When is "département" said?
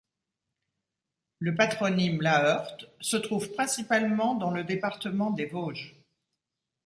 4.63-5.29